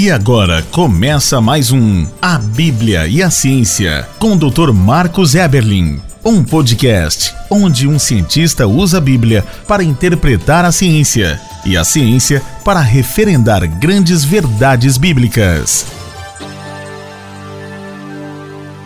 E 0.00 0.10
agora 0.10 0.62
começa 0.70 1.42
mais 1.42 1.70
um 1.70 2.06
A 2.22 2.38
Bíblia 2.38 3.06
e 3.06 3.22
a 3.22 3.28
Ciência 3.28 4.08
com 4.18 4.32
o 4.32 4.50
Dr. 4.50 4.72
Marcos 4.72 5.34
Eberlin. 5.34 6.00
Um 6.24 6.42
podcast 6.42 7.34
onde 7.50 7.86
um 7.86 7.98
cientista 7.98 8.66
usa 8.66 8.96
a 8.96 9.00
Bíblia 9.02 9.42
para 9.68 9.84
interpretar 9.84 10.64
a 10.64 10.72
ciência 10.72 11.38
e 11.66 11.76
a 11.76 11.84
ciência 11.84 12.42
para 12.64 12.80
referendar 12.80 13.68
grandes 13.78 14.24
verdades 14.24 14.96
bíblicas. 14.96 15.86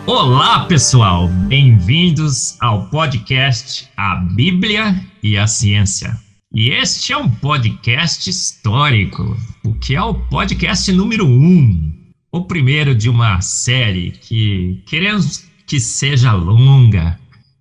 Olá, 0.05 0.65
pessoal! 0.65 1.29
Bem-vindos 1.29 2.57
ao 2.59 2.87
podcast 2.87 3.87
A 3.95 4.15
Bíblia 4.17 5.01
e 5.23 5.37
a 5.37 5.47
Ciência. 5.47 6.24
E 6.57 6.69
este 6.69 7.11
é 7.11 7.17
um 7.17 7.29
podcast 7.29 8.29
histórico, 8.29 9.37
o 9.61 9.73
que 9.73 9.93
é 9.93 10.01
o 10.01 10.13
podcast 10.13 10.89
número 10.93 11.27
um, 11.27 11.93
o 12.31 12.45
primeiro 12.45 12.95
de 12.95 13.09
uma 13.09 13.41
série 13.41 14.11
que 14.11 14.81
queremos 14.85 15.49
que 15.67 15.81
seja 15.81 16.31
longa, 16.31 17.19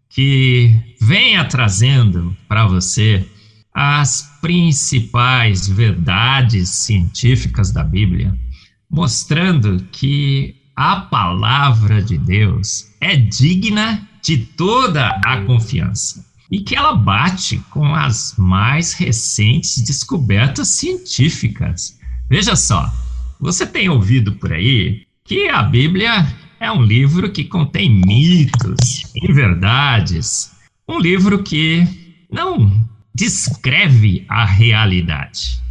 que 0.09 0.71
venha 1.01 1.45
trazendo 1.45 2.37
para 2.47 2.69
você 2.69 3.29
as 3.75 4.39
principais 4.41 5.67
verdades 5.67 6.69
científicas 6.69 7.73
da 7.73 7.83
Bíblia, 7.83 8.33
mostrando 8.89 9.85
que 9.91 10.55
a 10.77 11.01
palavra 11.01 12.01
de 12.01 12.17
Deus 12.17 12.95
é 13.01 13.17
digna 13.17 14.09
de 14.23 14.39
toda 14.39 15.21
a 15.25 15.39
confiança 15.39 16.33
e 16.51 16.61
que 16.61 16.77
ela 16.77 16.95
bate 16.95 17.59
com 17.71 17.95
as 17.95 18.35
mais 18.37 18.93
recentes 18.93 19.83
descobertas 19.83 20.69
científicas. 20.69 21.99
Veja 22.29 22.57
só, 22.57 22.93
você 23.41 23.67
tem 23.67 23.89
ouvido 23.89 24.33
por 24.33 24.53
aí 24.53 25.03
que 25.25 25.49
a 25.49 25.63
Bíblia 25.63 26.27
é 26.61 26.71
um 26.71 26.83
livro 26.83 27.31
que 27.31 27.45
contém 27.45 28.01
mitos, 28.07 29.05
inverdades, 29.15 30.53
um 30.89 30.99
livro 30.99 31.43
que 31.43 31.87
não 32.31 32.71
descreve 33.15 34.25
a 34.29 34.45
realidade 34.45 35.63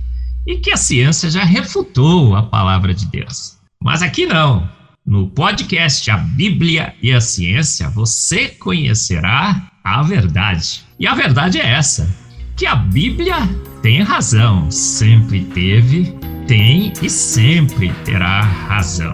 e 0.46 0.58
que 0.58 0.72
a 0.72 0.78
ciência 0.78 1.30
já 1.30 1.44
refutou 1.44 2.36
a 2.36 2.44
palavra 2.44 2.94
de 2.94 3.06
Deus. 3.06 3.58
Mas 3.82 4.02
aqui 4.02 4.26
não. 4.26 4.70
No 5.06 5.30
podcast 5.30 6.10
A 6.10 6.18
Bíblia 6.18 6.96
e 7.02 7.12
a 7.12 7.20
Ciência, 7.20 7.90
você 7.90 8.48
conhecerá 8.48 9.70
a 9.84 10.02
verdade. 10.02 10.84
E 10.98 11.06
a 11.06 11.14
verdade 11.14 11.60
é 11.60 11.68
essa: 11.68 12.08
que 12.56 12.66
a 12.66 12.76
Bíblia 12.76 13.38
tem 13.82 14.02
razão, 14.02 14.72
sempre 14.72 15.44
teve, 15.46 16.16
tem 16.48 16.94
e 17.02 17.10
sempre 17.10 17.92
terá 18.06 18.42
razão. 18.42 19.14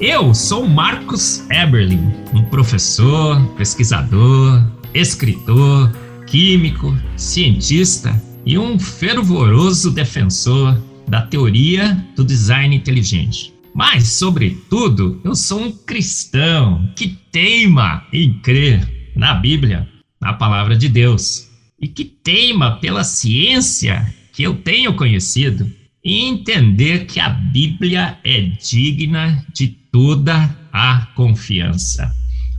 Eu 0.00 0.32
sou 0.34 0.66
Marcos 0.66 1.44
Eberlin, 1.50 2.10
um 2.32 2.44
professor, 2.44 3.44
pesquisador, 3.56 4.64
escritor, 4.94 5.92
químico, 6.26 6.96
cientista 7.16 8.20
e 8.46 8.56
um 8.56 8.78
fervoroso 8.78 9.90
defensor 9.90 10.80
da 11.06 11.22
teoria 11.22 12.02
do 12.16 12.24
design 12.24 12.74
inteligente. 12.74 13.52
Mas, 13.74 14.08
sobretudo, 14.08 15.20
eu 15.24 15.34
sou 15.34 15.62
um 15.62 15.72
cristão 15.72 16.92
que 16.96 17.08
teima 17.30 18.06
em 18.12 18.32
crer 18.40 19.12
na 19.14 19.34
Bíblia, 19.34 19.88
na 20.20 20.32
palavra 20.32 20.76
de 20.76 20.88
Deus, 20.88 21.48
e 21.80 21.88
que 21.88 22.04
teima 22.04 22.76
pela 22.78 23.04
ciência 23.04 24.14
que 24.32 24.42
eu 24.42 24.54
tenho 24.54 24.94
conhecido 24.94 25.70
e 26.04 26.24
entender 26.24 27.06
que 27.06 27.20
a 27.20 27.28
Bíblia 27.28 28.18
é 28.24 28.40
digna 28.40 29.44
de 29.54 29.68
toda 29.68 30.56
a 30.72 31.06
confiança. 31.14 32.10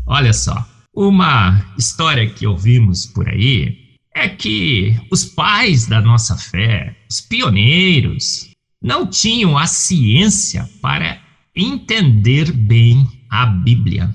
Olha 0.05 0.33
só, 0.33 0.67
uma 0.93 1.73
história 1.77 2.29
que 2.29 2.45
ouvimos 2.45 3.05
por 3.05 3.27
aí 3.29 3.77
é 4.15 4.27
que 4.27 4.95
os 5.09 5.23
pais 5.23 5.87
da 5.87 6.01
nossa 6.01 6.37
fé, 6.37 6.95
os 7.09 7.21
pioneiros, 7.21 8.50
não 8.81 9.05
tinham 9.05 9.57
a 9.57 9.67
ciência 9.67 10.67
para 10.81 11.21
entender 11.55 12.51
bem 12.51 13.07
a 13.29 13.45
Bíblia. 13.45 14.13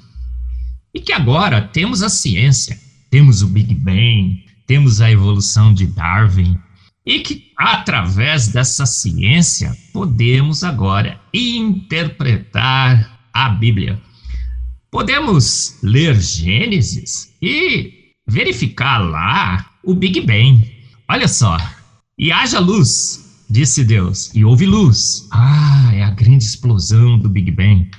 E 0.93 1.01
que 1.01 1.13
agora 1.13 1.63
temos 1.63 2.03
a 2.03 2.09
ciência, 2.09 2.79
temos 3.11 3.43
o 3.43 3.49
Big 3.49 3.75
Bang, 3.75 4.45
temos 4.67 5.01
a 5.01 5.11
evolução 5.11 5.73
de 5.73 5.87
Darwin, 5.87 6.59
e 7.05 7.21
que 7.21 7.53
através 7.57 8.49
dessa 8.49 8.85
ciência 8.85 9.77
podemos 9.93 10.65
agora 10.65 11.21
interpretar 11.33 13.29
a 13.33 13.49
Bíblia. 13.51 14.01
Podemos 14.91 15.79
ler 15.83 16.21
Gênesis 16.21 17.33
e 17.41 18.13
verificar 18.27 18.99
lá 18.99 19.71
o 19.85 19.95
Big 19.95 20.21
Bang. 20.23 20.69
Olha 21.09 21.29
só, 21.29 21.57
e 22.19 22.33
haja 22.33 22.59
luz, 22.59 23.26
disse 23.49 23.85
Deus, 23.85 24.31
e 24.35 24.45
houve 24.45 24.67
luz. 24.67 25.29
Ah, 25.31 25.91
é 25.93 26.03
a 26.03 26.11
grande 26.11 26.45
explosão 26.45 27.19
do 27.19 27.29
Big 27.29 27.51
Bang. 27.51 27.91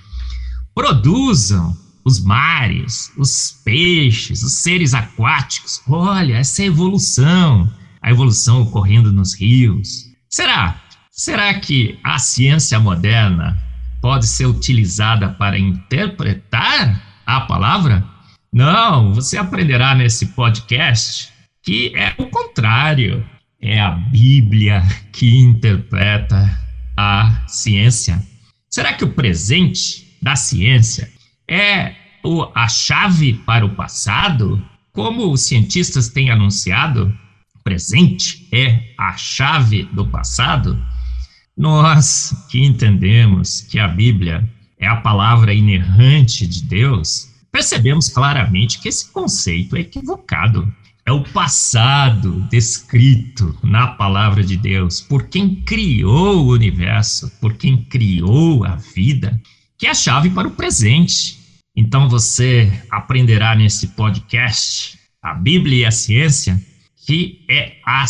Produzam 0.73 1.75
os 2.03 2.23
mares, 2.23 3.11
os 3.17 3.61
peixes, 3.65 4.43
os 4.43 4.53
seres 4.53 4.93
aquáticos. 4.93 5.81
Olha, 5.87 6.35
essa 6.35 6.61
é 6.61 6.65
a 6.65 6.67
evolução, 6.67 7.69
a 8.01 8.11
evolução 8.11 8.61
ocorrendo 8.61 9.11
nos 9.11 9.33
rios. 9.33 10.05
Será? 10.29 10.81
Será 11.11 11.53
que 11.55 11.99
a 12.03 12.19
ciência 12.19 12.79
moderna 12.79 13.61
pode 14.01 14.27
ser 14.27 14.45
utilizada 14.45 15.29
para 15.29 15.57
interpretar 15.57 17.01
a 17.25 17.41
palavra? 17.41 18.05
Não, 18.53 19.13
você 19.13 19.37
aprenderá 19.37 19.95
nesse 19.95 20.27
podcast 20.27 21.29
que 21.61 21.91
é 21.95 22.13
o 22.17 22.27
contrário 22.27 23.25
é 23.61 23.79
a 23.79 23.91
Bíblia 23.91 24.83
que 25.11 25.37
interpreta 25.37 26.59
a 26.95 27.45
ciência? 27.47 28.21
Será 28.69 28.93
que 28.93 29.03
o 29.03 29.13
presente 29.13 30.17
da 30.21 30.35
ciência 30.35 31.09
é 31.49 31.95
o, 32.23 32.43
a 32.53 32.67
chave 32.67 33.33
para 33.45 33.65
o 33.65 33.75
passado? 33.75 34.63
Como 34.91 35.31
os 35.31 35.41
cientistas 35.41 36.09
têm 36.09 36.29
anunciado, 36.29 37.13
o 37.55 37.63
presente 37.63 38.47
é 38.51 38.93
a 38.97 39.15
chave 39.15 39.83
do 39.93 40.07
passado? 40.07 40.81
Nós 41.55 42.35
que 42.49 42.63
entendemos 42.63 43.61
que 43.61 43.79
a 43.79 43.87
Bíblia 43.87 44.47
é 44.79 44.87
a 44.87 44.97
palavra 44.97 45.53
inerrante 45.53 46.45
de 46.45 46.63
Deus, 46.63 47.29
percebemos 47.51 48.09
claramente 48.09 48.79
que 48.79 48.87
esse 48.87 49.11
conceito 49.11 49.75
é 49.75 49.79
equivocado 49.79 50.71
é 51.07 51.11
o 51.11 51.23
passado 51.23 52.45
descrito 52.51 53.57
na 53.63 53.87
palavra 53.87 54.43
de 54.43 54.57
Deus 54.57 54.99
por 54.99 55.29
quem 55.29 55.55
criou 55.55 56.45
o 56.45 56.51
universo, 56.51 57.31
por 57.39 57.53
quem 57.53 57.77
criou 57.85 58.65
a 58.65 58.75
vida, 58.75 59.41
que 59.77 59.87
é 59.87 59.91
a 59.91 59.95
chave 59.95 60.29
para 60.29 60.49
o 60.49 60.51
presente. 60.51 61.39
Então 61.73 62.09
você 62.09 62.69
aprenderá 62.91 63.55
nesse 63.55 63.87
podcast 63.95 64.99
a 65.23 65.33
Bíblia 65.33 65.77
e 65.77 65.85
a 65.85 65.91
ciência, 65.91 66.61
que 67.05 67.45
é 67.49 67.77
a 67.85 68.03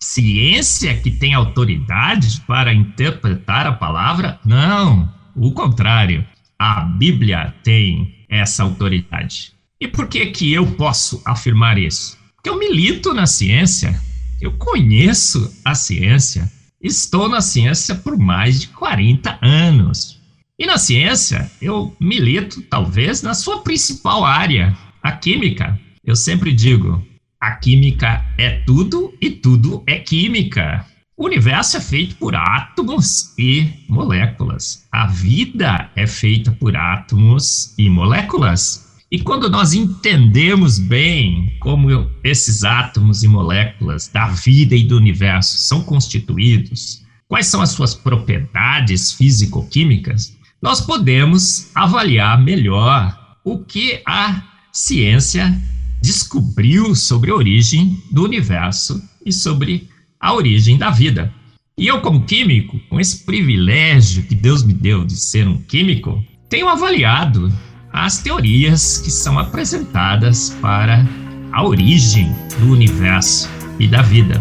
ciência 0.00 0.96
que 0.96 1.10
tem 1.10 1.34
autoridade 1.34 2.40
para 2.42 2.72
interpretar 2.72 3.66
a 3.66 3.72
palavra? 3.72 4.38
Não, 4.44 5.12
o 5.34 5.50
contrário. 5.50 6.24
A 6.56 6.82
Bíblia 6.82 7.52
tem 7.64 8.24
essa 8.28 8.62
autoridade. 8.62 9.52
E 9.80 9.88
por 9.88 10.06
que 10.06 10.26
que 10.26 10.52
eu 10.52 10.66
posso 10.76 11.20
afirmar 11.24 11.78
isso? 11.78 12.17
Eu 12.48 12.58
milito 12.58 13.12
na 13.12 13.26
ciência, 13.26 14.00
eu 14.40 14.52
conheço 14.52 15.54
a 15.62 15.74
ciência, 15.74 16.50
estou 16.80 17.28
na 17.28 17.42
ciência 17.42 17.94
por 17.94 18.16
mais 18.16 18.58
de 18.58 18.68
40 18.68 19.38
anos. 19.42 20.18
E 20.58 20.64
na 20.64 20.78
ciência, 20.78 21.52
eu 21.60 21.94
milito 22.00 22.62
talvez 22.62 23.20
na 23.20 23.34
sua 23.34 23.60
principal 23.60 24.24
área, 24.24 24.74
a 25.02 25.12
química. 25.12 25.78
Eu 26.02 26.16
sempre 26.16 26.50
digo, 26.50 27.06
a 27.38 27.50
química 27.50 28.24
é 28.38 28.60
tudo 28.60 29.12
e 29.20 29.28
tudo 29.28 29.82
é 29.86 29.98
química. 29.98 30.86
O 31.18 31.26
universo 31.26 31.76
é 31.76 31.80
feito 31.82 32.16
por 32.16 32.34
átomos 32.34 33.34
e 33.38 33.68
moléculas. 33.90 34.88
A 34.90 35.06
vida 35.06 35.90
é 35.94 36.06
feita 36.06 36.50
por 36.52 36.74
átomos 36.74 37.74
e 37.76 37.90
moléculas. 37.90 38.87
E 39.10 39.18
quando 39.18 39.48
nós 39.48 39.72
entendemos 39.72 40.78
bem 40.78 41.56
como 41.60 42.10
esses 42.22 42.62
átomos 42.62 43.22
e 43.22 43.28
moléculas 43.28 44.06
da 44.08 44.28
vida 44.28 44.76
e 44.76 44.84
do 44.84 44.98
universo 44.98 45.56
são 45.60 45.82
constituídos, 45.82 47.02
quais 47.26 47.46
são 47.46 47.62
as 47.62 47.70
suas 47.70 47.94
propriedades 47.94 49.12
físico-químicas, 49.12 50.36
nós 50.60 50.82
podemos 50.82 51.70
avaliar 51.74 52.38
melhor 52.38 53.38
o 53.42 53.60
que 53.60 54.02
a 54.06 54.42
ciência 54.70 55.58
descobriu 56.02 56.94
sobre 56.94 57.30
a 57.30 57.34
origem 57.34 58.02
do 58.12 58.24
universo 58.24 59.02
e 59.24 59.32
sobre 59.32 59.88
a 60.20 60.34
origem 60.34 60.76
da 60.76 60.90
vida. 60.90 61.32
E 61.78 61.86
eu, 61.86 62.02
como 62.02 62.26
químico, 62.26 62.78
com 62.90 63.00
esse 63.00 63.24
privilégio 63.24 64.24
que 64.24 64.34
Deus 64.34 64.62
me 64.62 64.74
deu 64.74 65.02
de 65.02 65.16
ser 65.16 65.48
um 65.48 65.62
químico, 65.62 66.22
tenho 66.50 66.68
avaliado 66.68 67.50
as 67.92 68.18
teorias 68.18 68.98
que 68.98 69.10
são 69.10 69.38
apresentadas 69.38 70.50
para 70.60 71.06
a 71.52 71.64
origem 71.64 72.34
do 72.58 72.72
universo 72.72 73.48
e 73.78 73.86
da 73.86 74.02
vida. 74.02 74.40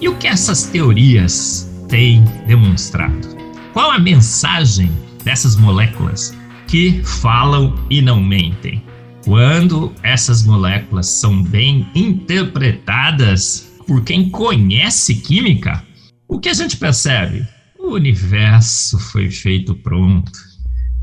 E 0.00 0.08
o 0.08 0.16
que 0.16 0.26
essas 0.26 0.64
teorias 0.64 1.70
têm 1.88 2.24
demonstrado? 2.46 3.36
Qual 3.72 3.90
a 3.90 3.98
mensagem 3.98 4.90
dessas 5.24 5.56
moléculas 5.56 6.36
que 6.66 7.02
falam 7.04 7.74
e 7.88 8.00
não 8.00 8.20
mentem? 8.20 8.82
Quando 9.24 9.92
essas 10.02 10.44
moléculas 10.44 11.06
são 11.06 11.42
bem 11.42 11.86
interpretadas 11.94 13.70
por 13.86 14.02
quem 14.02 14.30
conhece 14.30 15.16
química, 15.16 15.84
o 16.26 16.38
que 16.38 16.48
a 16.48 16.54
gente 16.54 16.76
percebe? 16.76 17.46
O 17.90 17.94
universo 17.94 19.00
foi 19.00 19.28
feito 19.32 19.74
pronto. 19.74 20.30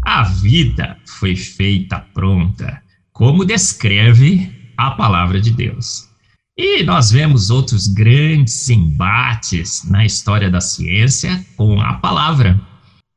A 0.06 0.24
vida 0.24 0.98
foi 1.20 1.36
feita 1.36 2.00
pronta, 2.14 2.82
como 3.12 3.44
descreve 3.44 4.50
a 4.78 4.92
palavra 4.92 5.42
de 5.42 5.52
Deus. 5.52 6.08
E 6.58 6.84
nós 6.84 7.12
vemos 7.12 7.50
outros 7.50 7.88
grandes 7.88 8.70
embates 8.70 9.84
na 9.90 10.06
história 10.06 10.50
da 10.50 10.62
ciência 10.62 11.46
com 11.58 11.82
a 11.82 11.96
palavra. 11.96 12.58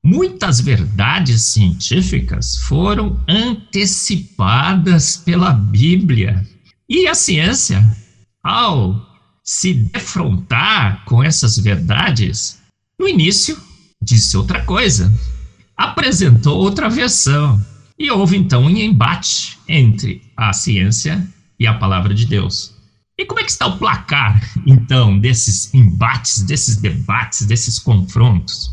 Muitas 0.05 0.61
verdades 0.61 1.43
científicas 1.43 2.57
foram 2.57 3.25
antecipadas 3.29 5.17
pela 5.17 5.53
Bíblia. 5.53 6.45
E 6.89 7.07
a 7.07 7.15
ciência, 7.15 7.81
ao 8.43 9.01
se 9.45 9.75
defrontar 9.75 11.05
com 11.05 11.23
essas 11.23 11.57
verdades, 11.57 12.61
no 13.01 13.09
início 13.09 13.57
disse 14.03 14.37
outra 14.37 14.63
coisa, 14.63 15.11
apresentou 15.75 16.59
outra 16.59 16.91
versão. 16.91 17.59
E 17.99 18.11
houve 18.11 18.37
então 18.37 18.65
um 18.65 18.71
embate 18.71 19.59
entre 19.67 20.23
a 20.37 20.53
ciência 20.53 21.27
e 21.59 21.67
a 21.67 21.73
palavra 21.73 22.15
de 22.15 22.27
Deus. 22.27 22.75
E 23.19 23.25
como 23.25 23.41
é 23.41 23.45
que 23.45 23.51
está 23.51 23.67
o 23.67 23.79
placar, 23.79 24.39
então, 24.67 25.19
desses 25.19 25.73
embates, 25.73 26.43
desses 26.43 26.77
debates, 26.77 27.47
desses 27.47 27.79
confrontos? 27.79 28.71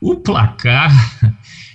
o 0.00 0.16
placar 0.16 0.92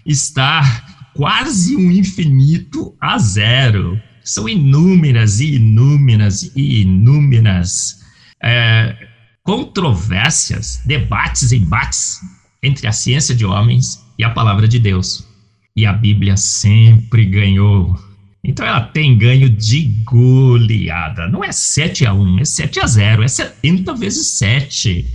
está 0.06 0.86
quase 1.14 1.76
um 1.76 1.92
infinito 1.92 2.96
a 3.00 3.18
zero. 3.18 4.02
São 4.24 4.48
inúmeras 4.48 5.42
e 5.42 5.56
inúmeras 5.56 6.52
e 6.56 6.82
inúmeras 6.82 8.02
é, 8.42 9.15
controvérsias, 9.46 10.82
debates, 10.86 11.54
embates 11.54 12.20
entre 12.62 12.88
a 12.88 12.92
ciência 12.92 13.34
de 13.34 13.46
homens 13.46 14.04
e 14.20 14.24
a 14.26 14.30
palavra 14.32 14.68
de 14.68 14.80
Deus. 14.80 15.26
E 15.74 15.86
a 15.86 15.94
Bíblia 15.94 16.36
sempre 16.36 17.24
ganhou. 17.26 17.98
Então 18.44 18.66
ela 18.66 18.82
tem 18.82 19.18
ganho 19.18 19.50
de 19.50 20.04
goleada. 20.04 21.30
Não 21.30 21.42
é 21.42 21.54
7 21.54 22.06
a 22.06 22.14
1, 22.14 22.40
é 22.40 22.46
7 22.46 22.80
a 22.82 22.88
0, 22.88 23.24
é 23.24 23.28
70 23.28 23.94
vezes 23.94 24.28
7 24.32 25.06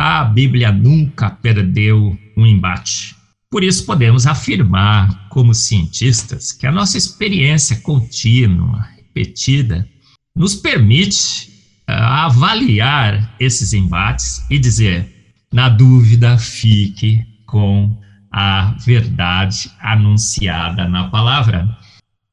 a 0.00 0.22
Bíblia 0.22 0.70
nunca 0.70 1.28
perdeu 1.28 2.16
um 2.36 2.46
embate. 2.46 3.16
Por 3.50 3.64
isso, 3.64 3.84
podemos 3.84 4.28
afirmar, 4.28 5.28
como 5.28 5.52
cientistas, 5.52 6.52
que 6.52 6.68
a 6.68 6.70
nossa 6.70 6.96
experiência 6.96 7.80
contínua, 7.80 8.86
repetida, 8.96 9.88
nos 10.36 10.54
permite 10.54 11.57
avaliar 11.94 13.34
esses 13.40 13.72
embates 13.72 14.44
e 14.50 14.58
dizer: 14.58 15.34
na 15.52 15.68
dúvida, 15.68 16.36
fique 16.36 17.26
com 17.46 17.96
a 18.30 18.74
verdade 18.84 19.70
anunciada 19.80 20.86
na 20.86 21.08
palavra. 21.08 21.68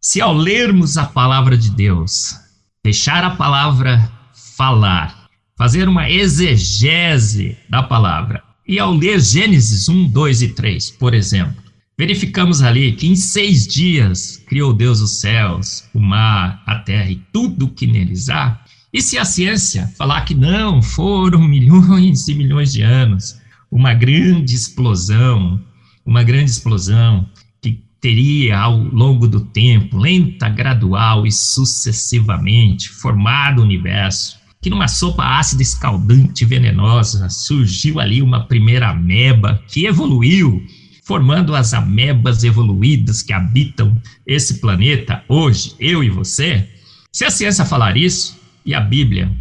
Se 0.02 0.22
ao 0.22 0.34
lermos 0.34 0.98
a 0.98 1.06
palavra 1.06 1.58
de 1.58 1.72
Deus, 1.72 2.36
deixar 2.84 3.24
a 3.24 3.32
palavra 3.32 4.12
falar, 4.56 5.28
fazer 5.58 5.88
uma 5.88 6.10
exegese 6.10 7.58
da 7.70 7.82
palavra. 7.82 8.44
E 8.68 8.80
ao 8.80 8.94
ler 8.94 9.20
Gênesis 9.22 9.88
1, 9.88 10.10
2 10.10 10.42
e 10.42 10.48
3, 10.50 10.92
por 10.92 11.14
exemplo, 11.14 11.64
verificamos 11.98 12.62
ali 12.62 12.92
que 12.92 13.08
em 13.08 13.16
seis 13.16 13.66
dias 13.66 14.44
criou 14.48 14.74
Deus 14.74 15.00
os 15.00 15.22
céus, 15.22 15.88
o 15.94 16.00
mar, 16.00 16.62
a 16.66 16.76
terra 16.80 17.10
e 17.10 17.16
tudo 17.32 17.70
que 17.70 17.88
neles 17.88 18.28
há. 18.28 18.60
E 18.96 19.02
se 19.02 19.18
a 19.18 19.26
ciência 19.26 19.92
falar 19.98 20.22
que 20.22 20.34
não, 20.34 20.82
foram 20.82 21.42
milhões 21.46 22.30
e 22.30 22.34
milhões 22.34 22.72
de 22.72 22.82
anos, 22.82 23.38
uma 23.70 23.94
grande 23.94 24.56
explosão, 24.56 25.60
uma 26.06 26.24
grande 26.24 26.52
explosão 26.52 27.28
que 27.62 27.84
teria 28.00 28.58
ao 28.58 28.78
longo 28.78 29.28
do 29.28 29.42
tempo, 29.42 29.98
lenta, 29.98 30.48
gradual 30.48 31.28
e 31.28 31.32
sucessivamente, 31.34 32.88
formado 32.88 33.60
o 33.60 33.66
universo, 33.66 34.38
que 34.62 34.70
numa 34.70 34.88
sopa 34.88 35.26
ácida, 35.26 35.62
escaldante, 35.62 36.46
venenosa, 36.46 37.28
surgiu 37.28 38.00
ali 38.00 38.22
uma 38.22 38.46
primeira 38.46 38.92
ameba 38.92 39.62
que 39.68 39.86
evoluiu, 39.86 40.66
formando 41.04 41.54
as 41.54 41.74
amebas 41.74 42.46
evoluídas 42.46 43.22
que 43.22 43.34
habitam 43.34 44.02
esse 44.26 44.62
planeta 44.62 45.22
hoje, 45.28 45.76
eu 45.82 46.02
e 46.02 46.10
você. 46.10 46.70
Se 47.12 47.26
a 47.26 47.30
ciência 47.30 47.66
falar 47.66 47.98
isso 47.98 48.35
e 48.66 48.74
a 48.74 48.80
Bíblia 48.80 49.32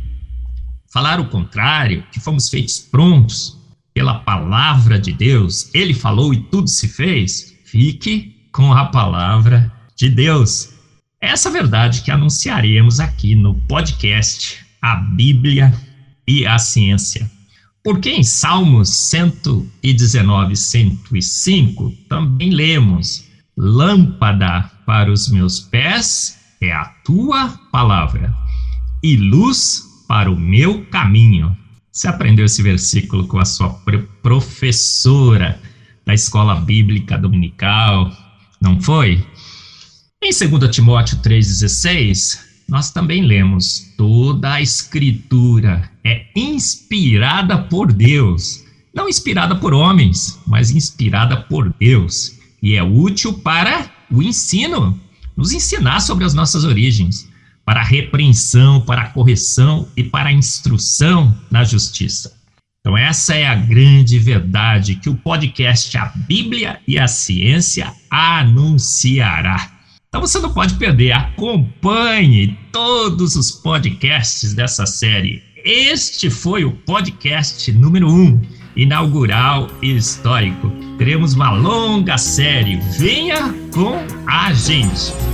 falar 0.92 1.18
o 1.18 1.28
contrário, 1.28 2.04
que 2.12 2.20
fomos 2.20 2.48
feitos 2.48 2.78
prontos 2.78 3.58
pela 3.92 4.20
palavra 4.20 4.98
de 4.98 5.12
Deus, 5.12 5.68
ele 5.74 5.92
falou 5.92 6.32
e 6.32 6.40
tudo 6.44 6.68
se 6.68 6.86
fez, 6.86 7.52
fique 7.64 8.48
com 8.52 8.72
a 8.72 8.86
palavra 8.86 9.72
de 9.96 10.08
Deus. 10.08 10.72
Essa 11.20 11.50
verdade 11.50 12.02
que 12.02 12.12
anunciaremos 12.12 13.00
aqui 13.00 13.34
no 13.34 13.54
podcast 13.62 14.64
a 14.80 14.96
Bíblia 14.96 15.74
e 16.28 16.46
a 16.46 16.58
ciência. 16.58 17.28
Porque 17.82 18.10
em 18.10 18.22
Salmos 18.22 18.90
119, 18.90 20.56
105, 20.56 21.90
também 22.08 22.50
lemos: 22.50 23.28
Lâmpada 23.56 24.70
para 24.86 25.10
os 25.10 25.28
meus 25.28 25.60
pés 25.60 26.38
é 26.60 26.72
a 26.72 26.84
tua 27.04 27.48
palavra, 27.72 28.34
e 29.04 29.18
luz 29.18 29.84
para 30.08 30.30
o 30.30 30.40
meu 30.40 30.82
caminho. 30.86 31.54
Você 31.92 32.08
aprendeu 32.08 32.46
esse 32.46 32.62
versículo 32.62 33.26
com 33.26 33.38
a 33.38 33.44
sua 33.44 33.68
professora 34.22 35.60
da 36.06 36.14
escola 36.14 36.54
bíblica 36.54 37.18
dominical, 37.18 38.10
não 38.62 38.80
foi? 38.80 39.22
Em 40.22 40.30
2 40.30 40.74
Timóteo 40.74 41.18
3,16, 41.18 42.38
nós 42.66 42.92
também 42.92 43.26
lemos: 43.26 43.92
toda 43.98 44.54
a 44.54 44.62
escritura 44.62 45.90
é 46.02 46.24
inspirada 46.34 47.58
por 47.58 47.92
Deus, 47.92 48.64
não 48.94 49.06
inspirada 49.06 49.54
por 49.54 49.74
homens, 49.74 50.40
mas 50.46 50.70
inspirada 50.70 51.36
por 51.42 51.70
Deus, 51.78 52.38
e 52.62 52.74
é 52.74 52.82
útil 52.82 53.34
para 53.34 53.90
o 54.10 54.22
ensino, 54.22 54.98
nos 55.36 55.52
ensinar 55.52 56.00
sobre 56.00 56.24
as 56.24 56.32
nossas 56.32 56.64
origens, 56.64 57.28
para 57.64 57.80
a 57.80 57.84
repreensão, 57.84 58.80
para 58.80 59.02
a 59.02 59.10
correção 59.10 59.88
e 59.96 60.04
para 60.04 60.28
a 60.28 60.32
instrução 60.32 61.36
na 61.50 61.64
justiça. 61.64 62.32
Então, 62.80 62.98
essa 62.98 63.34
é 63.34 63.46
a 63.46 63.54
grande 63.54 64.18
verdade 64.18 64.96
que 64.96 65.08
o 65.08 65.16
podcast 65.16 65.96
A 65.96 66.12
Bíblia 66.28 66.78
e 66.86 66.98
a 66.98 67.08
Ciência 67.08 67.90
anunciará. 68.10 69.74
Então 70.14 70.20
você 70.20 70.38
não 70.38 70.52
pode 70.52 70.74
perder, 70.74 71.10
acompanhe 71.10 72.56
todos 72.70 73.34
os 73.34 73.50
podcasts 73.50 74.54
dessa 74.54 74.86
série. 74.86 75.42
Este 75.64 76.30
foi 76.30 76.64
o 76.64 76.70
podcast 76.70 77.72
número 77.72 78.08
1, 78.08 78.12
um, 78.12 78.40
inaugural 78.76 79.68
e 79.82 79.96
histórico. 79.96 80.70
Teremos 80.98 81.34
uma 81.34 81.50
longa 81.50 82.16
série. 82.16 82.76
Venha 82.96 83.52
com 83.72 83.96
a 84.24 84.52
gente. 84.52 85.33